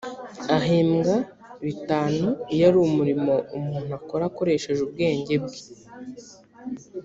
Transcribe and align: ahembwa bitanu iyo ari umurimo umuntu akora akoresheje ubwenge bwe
ahembwa 0.57 1.15
bitanu 1.65 2.27
iyo 2.53 2.63
ari 2.69 2.77
umurimo 2.87 3.33
umuntu 3.57 3.91
akora 3.99 4.23
akoresheje 4.29 4.79
ubwenge 4.83 5.33
bwe 5.43 5.59